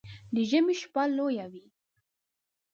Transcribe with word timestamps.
د 0.33 0.35
ژمي 0.49 0.75
شپه 0.81 1.03
لويه 1.15 1.45
وي 1.51 1.65